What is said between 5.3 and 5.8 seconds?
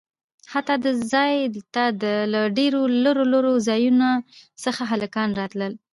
راتلل.